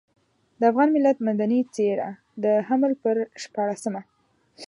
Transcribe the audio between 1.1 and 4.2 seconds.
مدني څېره د حمل پر شپاړلسمه.